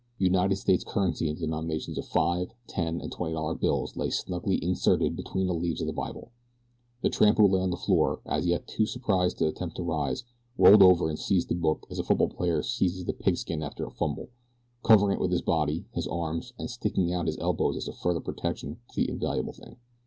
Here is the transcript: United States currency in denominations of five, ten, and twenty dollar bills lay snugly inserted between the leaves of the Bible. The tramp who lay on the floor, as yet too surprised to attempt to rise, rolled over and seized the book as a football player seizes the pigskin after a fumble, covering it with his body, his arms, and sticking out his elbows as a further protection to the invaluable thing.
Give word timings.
United 0.17 0.55
States 0.55 0.83
currency 0.83 1.29
in 1.29 1.35
denominations 1.35 1.95
of 1.95 2.07
five, 2.07 2.55
ten, 2.65 2.99
and 3.01 3.11
twenty 3.11 3.33
dollar 3.35 3.53
bills 3.53 3.95
lay 3.95 4.09
snugly 4.09 4.55
inserted 4.63 5.15
between 5.15 5.45
the 5.45 5.53
leaves 5.53 5.79
of 5.79 5.85
the 5.85 5.93
Bible. 5.93 6.31
The 7.03 7.11
tramp 7.11 7.37
who 7.37 7.47
lay 7.47 7.61
on 7.61 7.69
the 7.69 7.77
floor, 7.77 8.19
as 8.25 8.47
yet 8.47 8.65
too 8.67 8.87
surprised 8.87 9.37
to 9.37 9.47
attempt 9.47 9.75
to 9.77 9.83
rise, 9.83 10.23
rolled 10.57 10.81
over 10.81 11.07
and 11.07 11.19
seized 11.19 11.49
the 11.49 11.53
book 11.53 11.85
as 11.91 11.99
a 11.99 12.03
football 12.03 12.29
player 12.29 12.63
seizes 12.63 13.05
the 13.05 13.13
pigskin 13.13 13.61
after 13.61 13.85
a 13.85 13.91
fumble, 13.91 14.29
covering 14.83 15.15
it 15.17 15.21
with 15.21 15.29
his 15.31 15.43
body, 15.43 15.85
his 15.93 16.07
arms, 16.07 16.51
and 16.57 16.71
sticking 16.71 17.13
out 17.13 17.27
his 17.27 17.37
elbows 17.37 17.77
as 17.77 17.87
a 17.87 17.93
further 17.93 18.21
protection 18.21 18.77
to 18.89 19.01
the 19.01 19.07
invaluable 19.07 19.53
thing. 19.53 19.75